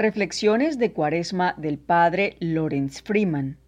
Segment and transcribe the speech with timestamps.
[0.00, 3.58] Reflexiones de Cuaresma del Padre Lorenz Freeman.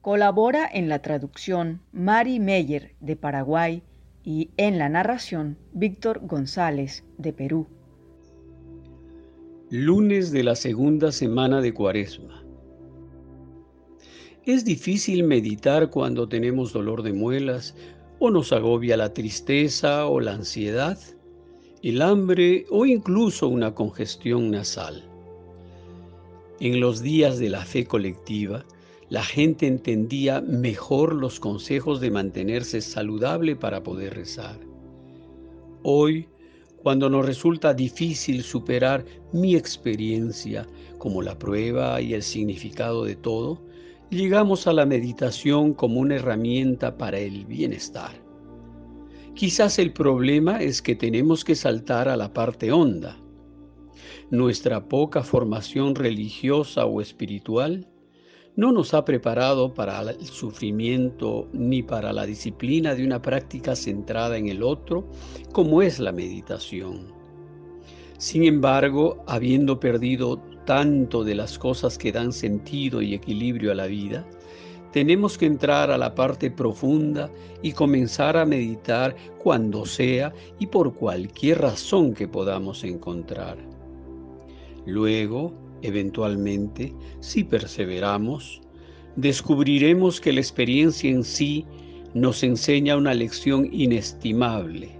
[0.00, 3.84] Colabora en la traducción Mari Meyer de Paraguay
[4.24, 7.68] y en la narración Víctor González de Perú.
[9.70, 12.42] Lunes de la segunda semana de Cuaresma.
[14.44, 17.76] Es difícil meditar cuando tenemos dolor de muelas
[18.18, 20.98] o nos agobia la tristeza o la ansiedad,
[21.84, 25.09] el hambre o incluso una congestión nasal.
[26.60, 28.66] En los días de la fe colectiva,
[29.08, 34.60] la gente entendía mejor los consejos de mantenerse saludable para poder rezar.
[35.82, 36.28] Hoy,
[36.82, 40.66] cuando nos resulta difícil superar mi experiencia
[40.98, 43.62] como la prueba y el significado de todo,
[44.10, 48.12] llegamos a la meditación como una herramienta para el bienestar.
[49.34, 53.16] Quizás el problema es que tenemos que saltar a la parte honda,
[54.30, 57.88] nuestra poca formación religiosa o espiritual
[58.54, 64.36] no nos ha preparado para el sufrimiento ni para la disciplina de una práctica centrada
[64.36, 65.08] en el otro,
[65.52, 67.12] como es la meditación.
[68.18, 73.86] Sin embargo, habiendo perdido tanto de las cosas que dan sentido y equilibrio a la
[73.86, 74.24] vida,
[74.92, 77.30] tenemos que entrar a la parte profunda
[77.62, 83.79] y comenzar a meditar cuando sea y por cualquier razón que podamos encontrar.
[84.90, 88.60] Luego, eventualmente, si perseveramos,
[89.14, 91.64] descubriremos que la experiencia en sí
[92.12, 94.90] nos enseña una lección inestimable,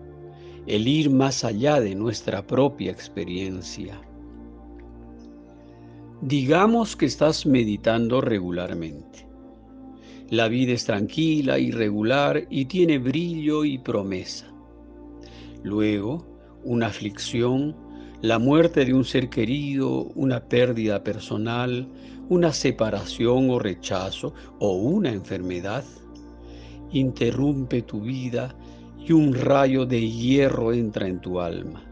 [0.68, 4.00] el ir más allá de nuestra propia experiencia.
[6.22, 9.26] Digamos que estás meditando regularmente.
[10.28, 14.46] La vida es tranquila y regular y tiene brillo y promesa.
[15.64, 16.24] Luego,
[16.62, 17.89] una aflicción
[18.22, 21.88] la muerte de un ser querido, una pérdida personal,
[22.28, 25.84] una separación o rechazo o una enfermedad,
[26.92, 28.54] interrumpe tu vida
[28.98, 31.82] y un rayo de hierro entra en tu alma.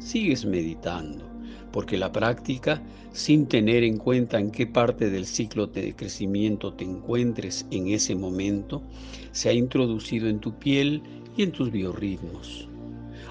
[0.00, 1.24] Sigues meditando,
[1.70, 2.82] porque la práctica,
[3.12, 8.16] sin tener en cuenta en qué parte del ciclo de crecimiento te encuentres en ese
[8.16, 8.82] momento,
[9.30, 11.00] se ha introducido en tu piel
[11.36, 12.68] y en tus biorritmos.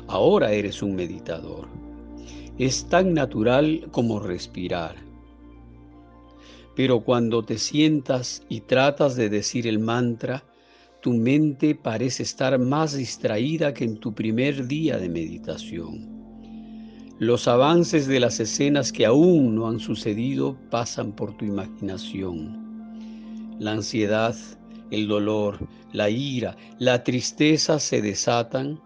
[0.07, 1.80] Ahora eres un meditador
[2.61, 4.95] es tan natural como respirar.
[6.75, 10.43] Pero cuando te sientas y tratas de decir el mantra,
[11.01, 16.07] tu mente parece estar más distraída que en tu primer día de meditación.
[17.17, 23.57] Los avances de las escenas que aún no han sucedido pasan por tu imaginación.
[23.57, 24.35] La ansiedad,
[24.91, 28.79] el dolor, la ira, la tristeza se desatan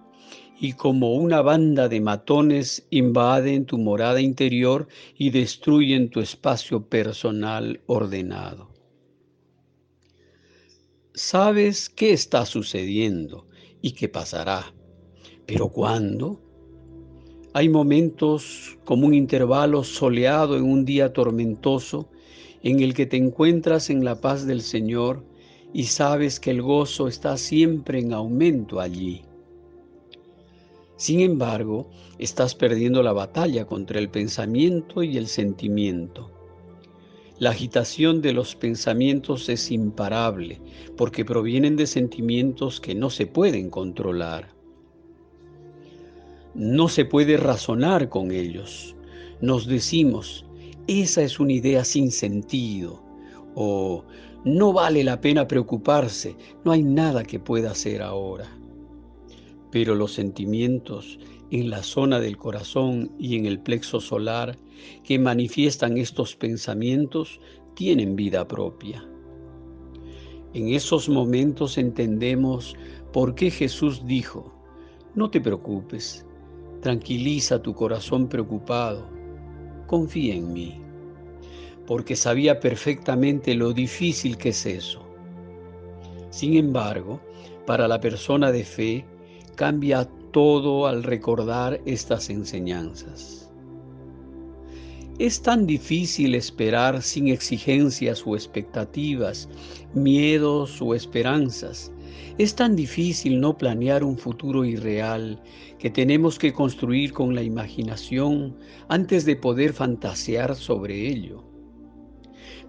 [0.59, 7.81] y como una banda de matones invaden tu morada interior y destruyen tu espacio personal
[7.87, 8.69] ordenado.
[11.13, 13.47] Sabes qué está sucediendo
[13.81, 14.73] y qué pasará,
[15.45, 16.41] pero ¿cuándo?
[17.53, 22.09] Hay momentos como un intervalo soleado en un día tormentoso
[22.63, 25.23] en el que te encuentras en la paz del Señor
[25.73, 29.21] y sabes que el gozo está siempre en aumento allí.
[30.97, 31.89] Sin embargo,
[32.19, 36.31] estás perdiendo la batalla contra el pensamiento y el sentimiento.
[37.37, 40.61] La agitación de los pensamientos es imparable
[40.95, 44.55] porque provienen de sentimientos que no se pueden controlar.
[46.53, 48.95] No se puede razonar con ellos.
[49.41, 50.45] Nos decimos,
[50.87, 53.03] esa es una idea sin sentido
[53.53, 54.05] o
[54.45, 58.49] no vale la pena preocuparse, no hay nada que pueda hacer ahora
[59.75, 61.19] pero los sentimientos
[61.51, 64.55] en la zona del corazón y en el plexo solar
[65.03, 67.41] que manifiestan estos pensamientos
[67.73, 69.05] tienen vida propia.
[70.53, 72.77] En esos momentos entendemos
[73.11, 74.49] por qué Jesús dijo,
[75.13, 76.25] no te preocupes,
[76.79, 79.09] tranquiliza tu corazón preocupado,
[79.87, 80.79] confía en mí,
[81.85, 85.01] porque sabía perfectamente lo difícil que es eso.
[86.29, 87.19] Sin embargo,
[87.65, 89.05] para la persona de fe,
[89.55, 93.45] cambia todo al recordar estas enseñanzas.
[95.17, 99.47] Es tan difícil esperar sin exigencias o expectativas,
[99.93, 101.89] miedos o esperanzas.
[102.37, 105.41] Es tan difícil no planear un futuro irreal
[105.79, 108.57] que tenemos que construir con la imaginación
[108.89, 111.45] antes de poder fantasear sobre ello.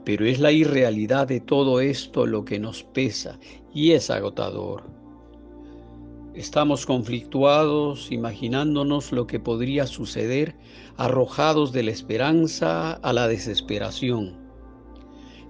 [0.04, 3.40] Pero es la irrealidad de todo esto lo que nos pesa
[3.74, 4.84] y es agotador.
[6.36, 10.54] Estamos conflictuados, imaginándonos lo que podría suceder,
[10.98, 14.36] arrojados de la esperanza a la desesperación,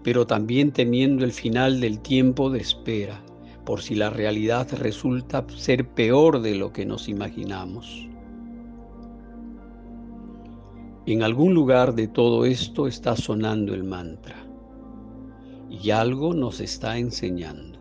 [0.05, 3.21] pero también temiendo el final del tiempo de espera,
[3.65, 8.09] por si la realidad resulta ser peor de lo que nos imaginamos.
[11.05, 14.37] En algún lugar de todo esto está sonando el mantra
[15.69, 17.76] y algo nos está enseñando.